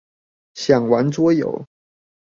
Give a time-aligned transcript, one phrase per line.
[0.55, 1.63] 想玩桌遊！